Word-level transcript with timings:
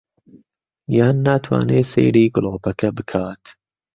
یان 0.97 1.15
ناتوانێ 1.27 1.81
سەیری 1.91 2.25
گڵۆپەکە 2.35 2.89
بکات 2.97 3.43